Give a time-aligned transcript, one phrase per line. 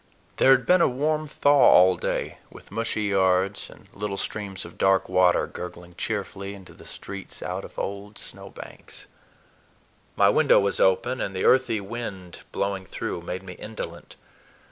[0.37, 4.79] There had been a warm thaw all day, with mushy yards and little streams of
[4.79, 9.05] dark water gurgling cheerfully into the streets out of old snow banks.
[10.15, 14.15] My window was open, and the earthy wind blowing through made me indolent.